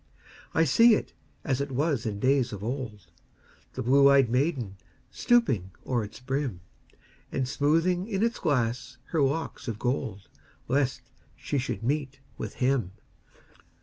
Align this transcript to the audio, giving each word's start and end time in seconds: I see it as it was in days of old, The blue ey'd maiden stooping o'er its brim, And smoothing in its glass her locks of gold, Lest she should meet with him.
I 0.55 0.63
see 0.63 0.95
it 0.95 1.13
as 1.43 1.61
it 1.61 1.71
was 1.71 2.07
in 2.07 2.19
days 2.19 2.51
of 2.51 2.63
old, 2.63 3.05
The 3.73 3.83
blue 3.83 4.11
ey'd 4.11 4.31
maiden 4.31 4.77
stooping 5.11 5.69
o'er 5.85 6.03
its 6.03 6.19
brim, 6.19 6.61
And 7.31 7.47
smoothing 7.47 8.07
in 8.07 8.23
its 8.23 8.39
glass 8.39 8.97
her 9.09 9.21
locks 9.21 9.67
of 9.67 9.77
gold, 9.77 10.27
Lest 10.67 11.03
she 11.35 11.59
should 11.59 11.83
meet 11.83 12.19
with 12.35 12.55
him. 12.55 12.93